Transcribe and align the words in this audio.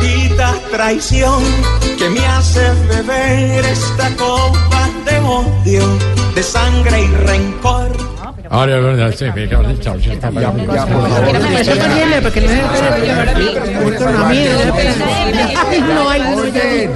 Maldita 0.00 0.54
traición 0.70 1.42
que 1.98 2.08
me 2.08 2.24
hace 2.26 2.62
beber 2.88 3.62
esta 3.66 4.08
copa 4.16 4.88
de 5.04 5.18
odio, 5.18 5.98
de 6.34 6.42
sangre 6.42 7.02
y 7.02 7.06
rencor. 7.06 7.94
Ahora, 8.48 8.80
verdad, 8.80 9.14
sí, 9.14 9.26
me 9.34 9.46
cago 9.46 9.64
en 9.64 9.70
el 9.70 9.80
chao, 9.80 9.96
ya 9.98 10.14
está, 10.14 10.30
ya, 10.30 10.40
ya, 10.40 10.86
por 10.86 11.08
favor. 11.08 11.38
No 15.86 16.08
hay 16.08 16.20
orden. 16.34 16.92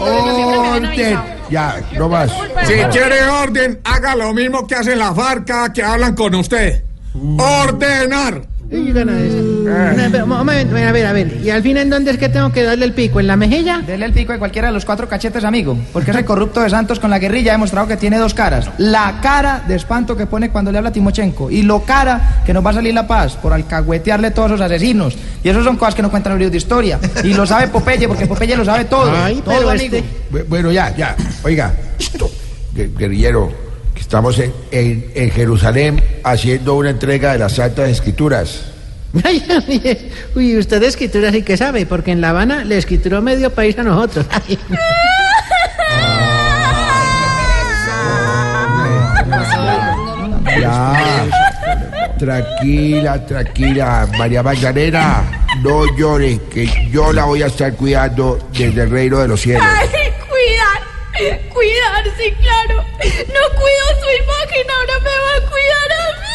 Orden. 0.00 1.18
Ya, 1.50 1.82
no 1.98 2.08
más. 2.08 2.32
Si 2.66 2.74
quiere 2.90 3.24
orden, 3.28 3.78
haga 3.84 4.16
lo 4.16 4.32
mismo 4.32 4.66
que 4.66 4.74
hacen 4.74 4.98
la 4.98 5.14
farca 5.14 5.70
que 5.70 5.82
hablan 5.82 6.14
con 6.14 6.34
usted. 6.34 6.82
Ordenar. 7.36 8.40
Un 8.72 10.28
momento, 10.28 10.76
a 10.76 10.92
ver, 10.92 11.06
a 11.06 11.12
ver. 11.12 11.40
¿Y 11.42 11.50
al 11.50 11.62
fin 11.62 11.76
en 11.76 11.90
dónde 11.90 12.10
es 12.10 12.18
que 12.18 12.28
tengo 12.28 12.50
que 12.52 12.62
darle 12.62 12.84
el 12.86 12.92
pico? 12.92 13.20
¿En 13.20 13.26
la 13.26 13.36
mejilla? 13.36 13.78
Dele 13.86 14.06
el 14.06 14.12
pico 14.12 14.32
de 14.32 14.38
cualquiera 14.38 14.68
de 14.68 14.74
los 14.74 14.84
cuatro 14.84 15.08
cachetes, 15.08 15.44
amigo. 15.44 15.76
Porque 15.92 16.10
ese 16.10 16.24
corrupto 16.24 16.60
de 16.62 16.70
Santos 16.70 16.98
con 16.98 17.10
la 17.10 17.18
guerrilla 17.18 17.52
ha 17.52 17.54
demostrado 17.54 17.86
que 17.86 17.96
tiene 17.96 18.18
dos 18.18 18.32
caras. 18.34 18.70
La 18.78 19.18
cara 19.22 19.62
de 19.68 19.74
espanto 19.76 20.16
que 20.16 20.26
pone 20.26 20.50
cuando 20.50 20.72
le 20.72 20.78
habla 20.78 20.90
a 20.90 20.92
Timochenko. 20.92 21.50
Y 21.50 21.62
lo 21.62 21.82
cara 21.82 22.42
que 22.46 22.52
nos 22.54 22.64
va 22.64 22.70
a 22.70 22.74
salir 22.74 22.94
la 22.94 23.06
paz 23.06 23.36
por 23.36 23.52
alcahuetearle 23.52 24.30
todos 24.30 24.52
esos 24.52 24.60
asesinos. 24.62 25.16
Y 25.44 25.48
eso 25.50 25.62
son 25.62 25.76
cosas 25.76 25.94
que 25.94 26.02
no 26.02 26.10
cuentan 26.10 26.32
los 26.32 26.38
libros 26.38 26.52
de 26.52 26.58
historia. 26.58 26.98
Y 27.24 27.34
lo 27.34 27.46
sabe 27.46 27.68
Popeye, 27.68 28.08
porque 28.08 28.26
Popeye 28.26 28.56
lo 28.56 28.64
sabe 28.64 28.84
todo. 28.86 29.12
Ay, 29.14 29.42
todo, 29.44 29.54
pero 29.58 29.70
amigo. 29.70 29.96
este- 29.96 30.44
Bueno, 30.48 30.72
ya, 30.72 30.94
ya. 30.96 31.14
Oiga, 31.44 31.74
gu- 32.18 32.96
guerrillero, 32.96 33.52
estamos 34.12 34.38
en, 34.40 34.52
en- 34.72 35.10
en 35.14 35.30
Jerusalén 35.30 36.02
haciendo 36.22 36.74
una 36.74 36.90
entrega 36.90 37.32
de 37.32 37.38
las 37.38 37.52
Santas 37.52 37.88
Escrituras. 37.88 38.64
Uy, 40.36 40.58
usted 40.58 40.80
de 40.82 40.86
escritura 40.86 41.32
sí 41.32 41.40
que 41.42 41.56
sabe, 41.56 41.86
porque 41.86 42.10
en 42.12 42.20
La 42.20 42.28
Habana 42.28 42.62
le 42.62 42.76
escrituró 42.76 43.22
medio 43.22 43.48
país 43.54 43.78
a 43.78 43.82
nosotros. 43.84 44.26
Ay. 44.46 44.58
Ya. 50.60 51.26
Tranquila, 52.18 53.26
tranquila, 53.26 54.06
María 54.18 54.42
Magdalena. 54.42 55.22
No 55.62 55.84
llore, 55.96 56.38
que 56.50 56.68
yo 56.90 57.12
la 57.12 57.24
voy 57.24 57.42
a 57.42 57.46
estar 57.46 57.72
cuidando 57.74 58.38
desde 58.52 58.82
el 58.82 58.90
reino 58.90 59.18
de 59.18 59.28
los 59.28 59.40
cielos. 59.40 59.64
Ay, 61.30 61.38
cuidar, 61.48 62.02
cuidar, 62.02 62.16
sí, 62.16 62.32
claro. 62.40 62.84
No 63.02 63.58
cuido 63.58 63.86
su 64.00 64.22
imagen, 64.22 64.70
ahora 64.70 64.98
me 64.98 65.10
va 65.10 65.46
a 65.46 65.50
cuidar 65.50 65.92
a 65.92 66.20
mí. 66.20 66.32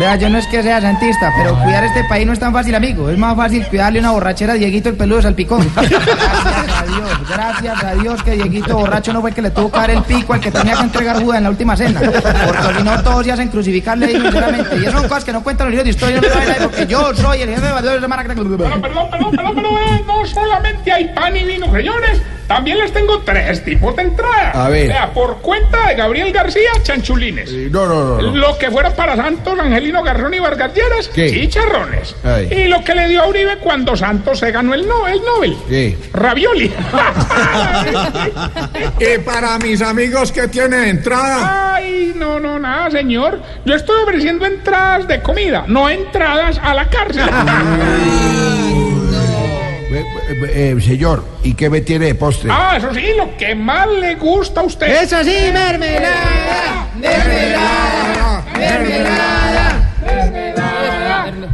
Vea, 0.00 0.16
yo 0.16 0.30
no 0.30 0.38
es 0.38 0.46
que 0.46 0.62
sea 0.62 0.80
santista, 0.80 1.30
pero 1.36 1.54
cuidar 1.62 1.84
este 1.84 2.02
país 2.04 2.26
no 2.26 2.32
es 2.32 2.38
tan 2.38 2.52
fácil, 2.52 2.74
amigo. 2.74 3.10
Es 3.10 3.18
más 3.18 3.36
fácil 3.36 3.66
cuidarle 3.66 3.98
una 4.00 4.12
borrachera 4.12 4.54
a 4.54 4.56
Dieguito 4.56 4.88
el 4.88 4.96
peludo 4.96 5.18
de 5.18 5.22
salpicón. 5.24 5.70
Gracias 5.74 6.80
a 6.80 6.84
Dios, 6.86 7.28
gracias 7.28 7.84
a 7.84 7.94
Dios 7.94 8.22
que 8.22 8.30
Dieguito 8.32 8.76
borracho 8.76 9.12
no 9.12 9.20
fue 9.20 9.30
el 9.30 9.36
que 9.36 9.42
le 9.42 9.50
tuvo 9.50 9.70
que 9.70 9.78
dar 9.78 9.90
el 9.90 10.02
pico 10.02 10.32
al 10.32 10.40
que 10.40 10.50
tenía 10.50 10.74
que 10.74 10.82
entregar 10.82 11.22
Judas 11.22 11.38
en 11.38 11.44
la 11.44 11.50
última 11.50 11.76
cena. 11.76 12.00
Porque 12.00 12.78
si 12.78 12.82
no, 12.82 13.02
todos 13.02 13.24
se 13.24 13.32
hacen 13.32 13.48
crucificarle 13.48 14.06
ahí, 14.06 14.20
sinceramente. 14.20 14.76
Y 14.76 14.84
eso 14.84 14.92
son 14.92 15.08
cosas 15.08 15.24
que 15.24 15.32
no 15.32 15.42
cuentan 15.42 15.66
los 15.66 15.72
libros 15.72 15.84
de 15.84 15.90
historia, 15.90 16.20
no 16.20 16.68
porque 16.68 16.86
yo 16.86 17.14
soy 17.14 17.42
el 17.42 17.50
jefe 17.50 17.60
de 17.60 17.72
Valladolid 17.72 18.00
de 18.00 18.08
Maracaná. 18.08 18.34
Perdón, 18.34 18.58
perdón, 18.58 18.82
perdón, 19.10 19.30
perdón, 19.30 19.54
perdón, 19.54 19.76
eh, 19.76 20.04
no 20.06 20.26
solamente 20.26 20.92
hay 20.92 21.08
pan 21.14 21.36
y 21.36 21.44
vino, 21.44 21.70
señores. 21.70 22.22
También 22.46 22.78
les 22.78 22.92
tengo 22.92 23.18
tres 23.20 23.64
tipos 23.64 23.96
de 23.96 24.02
entrada. 24.02 24.50
A 24.52 24.68
ver. 24.68 24.88
Vea, 24.88 25.10
por 25.12 25.38
cuenta 25.38 25.88
de 25.88 25.94
Gabriel 25.94 26.32
García, 26.32 26.70
chanchulines. 26.82 27.50
Eh, 27.50 27.68
No, 27.70 27.86
no, 27.86 28.04
no. 28.04 28.22
no. 28.22 28.36
Lo 28.36 28.58
que 28.58 28.70
fuera 28.70 28.94
para 28.94 29.16
Santos, 29.16 29.58
Angelino 29.58 30.02
Garrón 30.02 30.34
y 30.34 30.38
Vargas 30.38 30.72
Lleras, 30.74 31.08
¿Qué? 31.08 31.30
chicharrones. 31.30 32.14
Ay. 32.24 32.48
Y 32.50 32.64
lo 32.68 32.82
que 32.84 32.94
le 32.94 33.08
dio 33.08 33.22
a 33.22 33.28
Uribe 33.28 33.56
cuando 33.58 33.96
Santos 33.96 34.38
se 34.38 34.50
ganó 34.50 34.74
el 34.74 34.86
Nobel, 34.86 35.14
el 35.14 35.20
Nobel. 35.24 35.56
¿Qué? 35.68 35.96
Ravioli. 36.12 36.72
y 39.00 39.18
para 39.18 39.58
mis 39.58 39.80
amigos 39.82 40.32
que 40.32 40.48
tienen 40.48 40.84
entrada. 40.84 41.74
Ay, 41.74 42.12
no, 42.16 42.38
no, 42.40 42.58
nada, 42.58 42.90
señor. 42.90 43.40
Yo 43.64 43.74
estoy 43.74 44.02
ofreciendo 44.02 44.46
entradas 44.46 45.06
de 45.08 45.20
comida, 45.22 45.64
no 45.66 45.88
entradas 45.88 46.58
a 46.62 46.74
la 46.74 46.88
cárcel. 46.88 47.24
Eh, 49.94 50.04
eh, 50.30 50.72
eh, 50.74 50.80
señor, 50.80 51.22
¿y 51.42 51.52
qué 51.52 51.68
me 51.68 51.82
tiene 51.82 52.06
de 52.06 52.14
postre? 52.14 52.48
ah, 52.50 52.76
eso 52.78 52.94
sí, 52.94 53.08
lo 53.16 53.36
que 53.36 53.54
más 53.54 53.86
le 53.88 54.14
gusta 54.14 54.62
a 54.62 54.64
usted. 54.64 55.02
Eso 55.02 55.22
sí, 55.22 55.36
mermelada, 55.52 56.88
mermelada, 56.98 58.44
mermelada, 58.56 59.82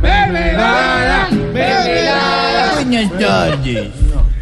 mermelada, 0.01 1.29
mermelada. 1.53 2.79
Buenas 2.85 3.19
tardes. 3.19 3.89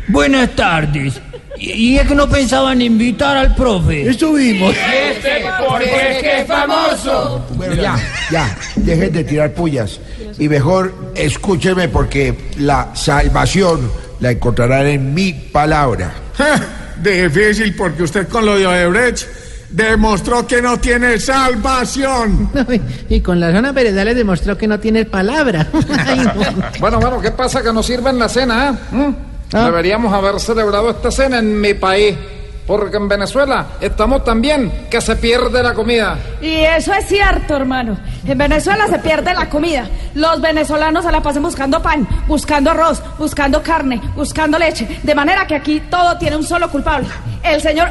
Buenas 0.09 0.51
tardes. 0.51 1.21
Y, 1.59 1.73
y 1.73 1.99
es 1.99 2.07
que 2.07 2.15
no 2.15 2.28
pensaban 2.28 2.83
invitar 2.83 3.37
al 3.37 3.55
profe. 3.55 4.11
Estuvimos. 4.11 4.75
Porque 4.75 5.84
es 5.84 5.95
que 5.95 6.06
es 6.06 6.06
famoso. 6.47 7.45
Bueno, 7.55 7.75
ya, 7.75 7.99
ya, 8.31 8.57
dejen 8.77 9.12
de 9.12 9.25
tirar 9.25 9.53
pullas. 9.53 10.01
Y 10.39 10.49
mejor 10.49 10.95
escúchenme 11.15 11.89
porque 11.89 12.51
la 12.59 12.95
salvación 12.95 13.91
la 14.21 14.31
encontrarán 14.31 14.87
en 14.87 15.15
mi 15.15 15.33
palabra. 15.33 16.12
Difícil 17.03 17.75
porque 17.77 18.05
usted 18.05 18.29
con 18.29 18.47
lo 18.47 18.57
de 18.57 18.67
Odebrecht 18.67 19.27
demostró 19.71 20.47
que 20.47 20.62
no 20.62 20.79
tiene 20.79 21.19
salvación. 21.19 22.51
Y 23.09 23.21
con 23.21 23.39
la 23.39 23.53
zona 23.53 23.73
veredal 23.73 24.07
le 24.07 24.15
demostró 24.15 24.57
que 24.57 24.67
no 24.67 24.81
tiene 24.81 25.05
palabra. 25.05 25.67
Ay, 26.07 26.21
no. 26.21 26.33
Bueno, 26.81 27.01
bueno, 27.01 27.21
¿qué 27.21 27.31
pasa 27.31 27.63
que 27.63 27.73
no 27.73 27.83
sirven 27.83 28.19
la 28.19 28.28
cena, 28.28 28.71
eh? 28.71 28.97
¿Mm? 28.97 29.15
Deberíamos 29.53 30.13
haber 30.13 30.41
celebrado 30.41 30.91
esta 30.91 31.11
cena 31.11 31.39
en 31.39 31.61
mi 31.61 31.75
país. 31.75 32.17
Porque 32.66 32.97
en 32.97 33.09
Venezuela 33.09 33.66
estamos 33.81 34.25
tan 34.25 34.41
bien 34.41 34.88
que 34.91 35.00
se 35.00 35.15
pierde 35.16 35.62
la 35.62 35.72
comida. 35.72 36.19
Y 36.41 36.56
eso 36.65 36.93
es 36.94 37.06
cierto, 37.06 37.56
hermano. 37.56 37.97
En 38.27 38.37
Venezuela 38.37 38.88
se 38.88 38.99
pierde 38.99 39.32
la 39.34 39.49
comida. 39.49 39.84
Los 40.15 40.41
venezolanos 40.41 41.04
se 41.04 41.12
la 41.12 41.22
pasan 41.22 41.43
buscando 41.44 41.81
pan, 41.81 42.06
buscando 42.27 42.72
arroz, 42.72 43.00
buscando 43.19 43.62
carne, 43.62 44.00
buscando 44.16 44.59
leche. 44.59 44.99
De 45.04 45.15
manera 45.15 45.47
que 45.47 45.54
aquí 45.54 45.81
todo 45.88 46.19
tiene 46.19 46.37
un 46.37 46.43
solo 46.44 46.69
culpable. 46.71 47.06
El 47.44 47.60
señor 47.60 47.88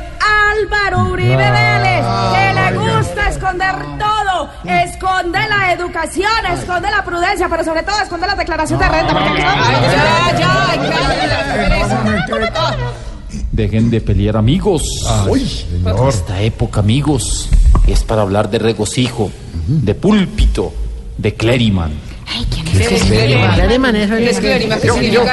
Álvaro 0.51 1.11
Uribe 1.11 1.37
Vélez, 1.37 2.05
que 2.33 2.53
le 2.53 2.77
gusta 2.77 3.29
esconder 3.29 3.75
todo. 3.97 4.49
Esconde 4.65 5.39
la 5.47 5.71
educación, 5.71 6.29
esconde 6.51 6.91
la 6.91 7.01
prudencia, 7.03 7.47
pero 7.47 7.63
sobre 7.63 7.83
todo 7.83 7.97
esconde 8.01 8.27
la 8.27 8.35
declaración 8.35 8.77
de 8.79 8.89
renta. 8.89 9.13
Porque 9.13 9.29
aquí 9.29 9.41
estamos- 12.51 13.04
Dejen 13.55 13.89
de 13.89 14.01
pelear, 14.01 14.35
amigos. 14.35 14.83
Esta 16.09 16.41
época, 16.41 16.81
amigos, 16.81 17.47
es 17.87 18.03
para 18.03 18.21
hablar 18.23 18.49
de 18.49 18.59
regocijo, 18.59 19.31
de 19.67 19.95
púlpito, 19.95 20.73
de 21.17 21.33
clériman. 21.35 21.91
Clariman, 23.55 23.95
eso 23.95 24.15
es- 24.15 24.41
Yo, 24.83 24.95
yo- 25.13 25.23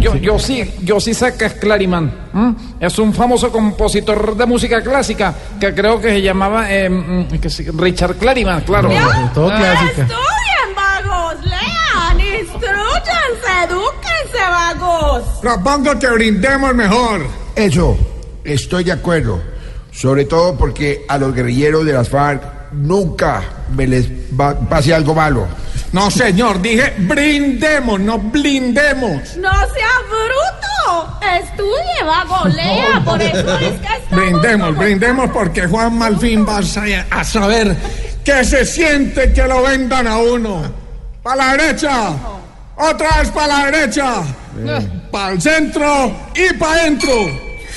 yo- 0.00 0.14
yo 0.16 0.38
sí, 0.38 0.62
yo 0.82 1.00
sí 1.00 1.14
sé 1.14 1.34
que 1.38 1.46
es 1.46 1.54
Clariman. 1.54 2.12
¿m? 2.34 2.54
Es 2.78 2.98
un 2.98 3.14
famoso 3.14 3.50
compositor 3.50 4.36
de 4.36 4.44
música 4.44 4.82
clásica 4.82 5.34
que 5.58 5.72
creo 5.72 5.98
que 6.00 6.08
se 6.10 6.20
llamaba 6.20 6.66
eh, 6.70 6.90
mm, 6.90 7.38
que 7.40 7.48
sí, 7.48 7.64
Richard 7.74 8.16
Clariman, 8.16 8.60
claro. 8.62 8.90
Estudien, 8.90 9.28
vagos, 9.32 10.16
Propongo 15.44 15.98
que 15.98 16.06
brindemos 16.08 16.74
mejor. 16.74 17.26
Eso, 17.54 17.98
estoy 18.44 18.82
de 18.84 18.92
acuerdo. 18.92 19.42
Sobre 19.92 20.24
todo 20.24 20.56
porque 20.56 21.04
a 21.06 21.18
los 21.18 21.34
guerrilleros 21.34 21.84
de 21.84 21.92
las 21.92 22.08
FARC 22.08 22.72
nunca 22.72 23.42
me 23.76 23.86
les 23.86 24.08
va- 24.40 24.58
pase 24.58 24.94
algo 24.94 25.14
malo. 25.14 25.46
No, 25.92 26.10
señor, 26.10 26.62
dije 26.62 26.94
brindemos, 26.96 28.00
no 28.00 28.18
blindemos. 28.18 29.36
No 29.36 29.50
sea 29.52 29.92
bruto. 30.08 31.18
Estudie, 31.42 32.04
vago, 32.06 32.48
lea. 32.48 33.02
Por 33.04 33.20
eso 33.20 33.38
es 33.58 33.80
que 33.80 33.96
estamos 33.98 34.10
Brindemos, 34.10 34.68
como- 34.68 34.80
brindemos 34.80 35.30
porque 35.30 35.66
Juan 35.66 35.98
Malfín 35.98 36.46
va 36.48 36.58
a 36.58 36.62
sa- 36.62 37.06
a 37.10 37.22
saber 37.22 37.76
que 38.24 38.42
se 38.44 38.64
siente 38.64 39.30
que 39.34 39.42
lo 39.46 39.62
vendan 39.62 40.06
a 40.06 40.16
uno. 40.16 40.62
¡Para 41.22 41.36
la 41.36 41.52
derecha! 41.56 42.12
Otra 42.76 43.18
vez 43.18 43.28
para 43.30 43.46
la 43.58 43.70
derecha. 43.70 44.22
Para 44.64 44.80
el 45.32 45.40
centro 45.40 46.12
y 46.34 46.52
para 46.54 46.72
adentro. 46.82 47.12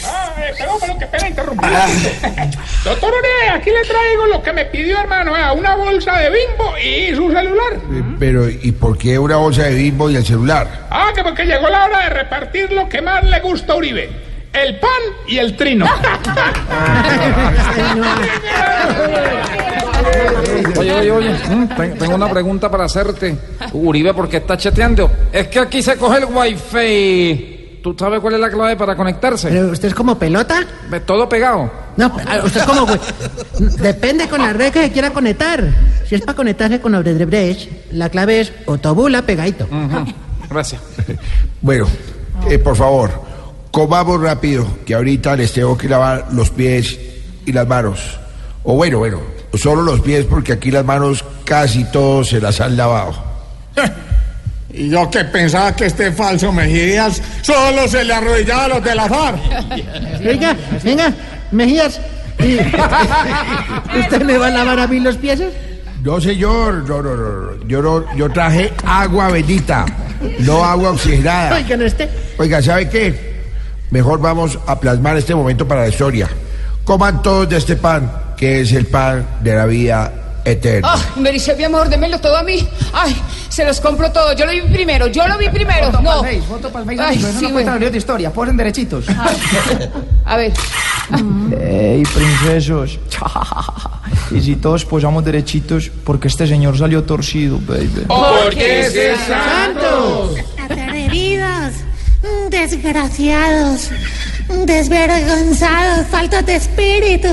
Ah, 0.05 0.31
eh, 0.37 0.53
perdón, 0.57 0.77
pero 0.79 0.97
qué 0.99 1.05
pena 1.07 1.27
interrumpir. 1.29 1.69
Doctor 2.83 3.11
Uribe, 3.13 3.49
aquí 3.53 3.69
le 3.71 3.81
traigo 3.83 4.25
lo 4.27 4.41
que 4.43 4.53
me 4.53 4.65
pidió, 4.65 4.99
hermano. 4.99 5.35
eh, 5.35 5.51
Una 5.57 5.75
bolsa 5.75 6.17
de 6.19 6.29
bimbo 6.29 6.77
y 6.77 7.15
su 7.15 7.31
celular. 7.31 7.73
Eh, 7.73 8.03
Pero, 8.19 8.47
¿y 8.49 8.71
por 8.73 8.97
qué 8.97 9.17
una 9.19 9.37
bolsa 9.37 9.63
de 9.63 9.73
bimbo 9.75 10.09
y 10.09 10.15
el 10.15 10.25
celular? 10.25 10.85
Ah, 10.89 11.11
que 11.15 11.23
porque 11.23 11.45
llegó 11.45 11.67
la 11.69 11.85
hora 11.85 11.99
de 12.03 12.09
repartir 12.09 12.71
lo 12.71 12.87
que 12.87 13.01
más 13.01 13.23
le 13.23 13.39
gusta 13.39 13.73
a 13.73 13.77
Uribe. 13.77 14.09
El 14.53 14.79
pan 14.79 14.89
y 15.27 15.37
el 15.39 15.55
trino. 15.57 15.85
Oye, 20.77 20.93
oye, 20.93 21.11
oye, 21.11 21.29
mm, 21.33 21.67
ten- 21.75 21.97
tengo 21.97 22.15
una 22.15 22.29
pregunta 22.29 22.69
para 22.69 22.85
hacerte. 22.85 23.37
Uribe, 23.73 24.13
¿por 24.13 24.27
qué 24.29 24.37
está 24.37 24.57
chateando? 24.57 25.09
Es 25.31 25.47
que 25.47 25.59
aquí 25.59 25.81
se 25.81 25.95
coge 25.97 26.19
el 26.19 26.25
wifi. 26.25 27.53
¿Tú 27.83 27.95
sabes 27.97 28.19
cuál 28.19 28.33
es 28.33 28.39
la 28.39 28.49
clave 28.49 28.75
para 28.75 28.95
conectarse? 28.95 29.47
¿Pero 29.49 29.69
usted 29.69 29.87
es 29.89 29.93
como 29.93 30.17
pelota? 30.19 30.65
Todo 31.05 31.29
pegado. 31.29 31.71
No, 31.95 32.11
usted 32.43 32.61
es 32.61 32.65
como... 32.67 32.85
güey. 32.85 32.99
Depende 33.79 34.27
con 34.27 34.41
la 34.41 34.51
red 34.53 34.73
que 34.73 34.83
se 34.83 34.91
quiera 34.91 35.11
conectar. 35.11 35.63
Si 36.07 36.15
es 36.15 36.21
para 36.21 36.35
conectarse 36.35 36.81
con 36.81 36.93
Odebrecht, 36.95 37.91
la 37.93 38.09
clave 38.09 38.41
es 38.41 38.53
otobula 38.65 39.21
pegadito. 39.21 39.67
Gracias. 40.49 40.81
Bueno, 41.61 41.87
eh, 42.49 42.59
por 42.59 42.75
favor, 42.75 43.11
comamos 43.71 44.21
rápido, 44.21 44.67
que 44.85 44.93
ahorita 44.95 45.35
les 45.35 45.53
tengo 45.53 45.77
que 45.77 45.87
lavar 45.87 46.27
los 46.33 46.49
pies 46.49 46.99
y 47.45 47.51
las 47.53 47.67
manos. 47.67 48.19
O 48.63 48.75
bueno, 48.75 48.99
bueno, 48.99 49.21
solo 49.57 49.81
los 49.81 49.99
pies 50.01 50.25
porque 50.25 50.53
aquí 50.53 50.71
las 50.71 50.85
manos 50.85 51.23
casi 51.45 51.83
todos 51.85 52.29
se 52.29 52.39
las 52.41 52.59
han 52.61 52.75
lavado. 52.77 53.13
Y 54.73 54.89
yo 54.89 55.09
que 55.09 55.23
pensaba 55.25 55.75
que 55.75 55.85
este 55.85 56.11
falso 56.11 56.51
Mejías 56.51 57.21
solo 57.41 57.87
se 57.87 58.03
le 58.03 58.13
arrodillaba 58.13 58.65
a 58.65 58.67
los 58.67 58.83
de 58.83 58.95
la 58.95 59.07
FARC. 59.07 59.39
Oiga, 60.27 60.55
venga, 60.83 61.13
Mejías. 61.51 61.99
¿y- 62.39 62.57
¿Usted 63.99 64.21
me 64.23 64.37
va 64.37 64.47
a 64.47 64.51
lavar 64.51 64.79
a 64.79 64.87
mí 64.87 64.99
los 64.99 65.17
pies? 65.17 65.41
No, 66.03 66.21
señor, 66.21 66.87
no, 66.87 67.01
no, 67.01 67.15
no, 67.15 67.41
no. 67.55 67.67
Yo, 67.67 67.81
no, 67.81 68.15
yo 68.15 68.29
traje 68.29 68.71
agua 68.85 69.29
bendita, 69.31 69.85
no 70.39 70.63
agua 70.63 70.91
oxigenada. 70.91 71.55
Oiga, 71.55 71.75
no 71.77 71.85
esté. 71.85 72.09
Oiga, 72.37 72.61
¿sabe 72.61 72.87
qué? 72.89 73.37
Mejor 73.89 74.19
vamos 74.19 74.59
a 74.67 74.79
plasmar 74.79 75.17
este 75.17 75.33
momento 75.33 75.67
para 75.67 75.81
la 75.81 75.87
historia. 75.87 76.27
Coman 76.83 77.21
todos 77.23 77.49
de 77.49 77.57
este 77.57 77.75
pan, 77.77 78.11
que 78.37 78.61
es 78.61 78.71
el 78.71 78.85
pan 78.85 79.25
de 79.41 79.55
la 79.55 79.65
vida 79.65 80.13
eterna. 80.45 80.89
Ah, 80.93 80.99
Merisel, 81.17 81.57
mi 81.57 81.63
amor, 81.65 81.89
démelo 81.89 82.19
todo 82.21 82.37
a 82.37 82.43
mí. 82.43 82.65
Ay, 82.93 83.15
se 83.49 83.65
los 83.65 83.81
compro 83.81 84.09
todo. 84.11 84.31
Yo 84.33 84.45
lo 84.45 84.51
vi 84.53 84.61
primero, 84.61 85.07
yo 85.07 85.27
lo 85.27 85.37
vi 85.37 85.49
primero. 85.49 85.87
Foto 85.91 86.01
No. 86.01 86.21
pa'l 86.21 86.25
Face, 86.35 86.41
foto 86.47 86.71
pa'l 86.71 86.85
Face, 86.85 87.01
Ay, 87.01 87.17
eso 87.17 87.27
sí, 87.27 87.33
no 87.33 87.51
cuenta 87.51 87.53
bueno. 87.71 87.73
libros 87.73 87.91
de 87.91 87.97
historia, 87.97 88.31
posen 88.31 88.55
derechitos. 88.55 89.05
A 90.25 90.37
ver. 90.37 90.53
Ey, 91.61 92.03
princesos. 92.03 92.99
y 94.31 94.41
si 94.41 94.55
todos 94.57 94.85
posamos 94.85 95.23
derechitos, 95.25 95.89
porque 96.03 96.27
este 96.27 96.45
señor 96.47 96.77
salió 96.77 97.03
torcido, 97.03 97.59
baby. 97.65 98.05
Porque 98.07 98.81
es 98.81 99.19
santos. 99.27 100.35
Atrevidos, 100.63 101.73
desgraciados, 102.49 103.89
desvergonzados, 104.65 106.07
faltos 106.07 106.45
de 106.45 106.55
espíritu, 106.55 107.29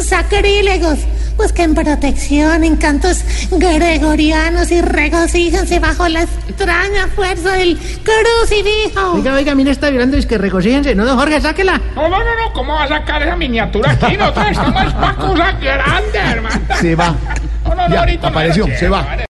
sacrílegos. 0.00 0.98
Busquen 1.36 1.74
protección 1.74 2.62
en 2.62 2.76
cantos 2.76 3.24
gregorianos 3.50 4.70
y 4.70 4.80
regocíjense 4.82 5.78
bajo 5.80 6.06
la 6.08 6.22
extraña 6.22 7.08
fuerza 7.14 7.52
del 7.52 7.78
crucifijo. 7.78 9.12
Oiga, 9.14 9.34
oiga, 9.34 9.54
mira, 9.54 9.72
está 9.72 9.90
violando, 9.90 10.16
es 10.16 10.26
que 10.26 10.38
regocíjense. 10.38 10.94
No, 10.94 11.04
don 11.04 11.18
Jorge, 11.18 11.40
sáquela. 11.40 11.80
No, 11.94 12.08
no, 12.08 12.18
no, 12.18 12.24
no, 12.24 12.52
¿cómo 12.52 12.74
va 12.74 12.84
a 12.84 12.88
sacar 12.88 13.22
esa 13.22 13.36
miniatura 13.36 13.92
aquí? 13.92 14.16
Nosotros 14.18 14.46
estamos 14.50 14.92
para 14.94 15.14
cosas 15.16 15.60
grandes, 15.60 16.14
hermano. 16.22 16.60
Se 16.80 16.94
va. 16.94 17.14
No, 17.64 17.74
no, 17.74 17.88
no, 17.88 17.94
Ya, 17.94 18.00
ahorita 18.00 18.22
no 18.22 18.28
apareció, 18.28 18.66
se 18.78 18.88
va. 18.88 19.16